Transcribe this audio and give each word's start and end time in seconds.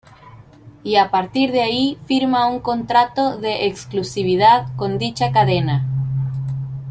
Y 0.83 0.95
a 0.95 1.11
partir 1.11 1.51
de 1.51 1.61
ahí 1.61 1.95
firma 2.07 2.47
un 2.47 2.59
contrato 2.59 3.37
de 3.37 3.67
exclusividad 3.67 4.75
con 4.75 4.97
dicha 4.97 5.31
cadena. 5.31 5.85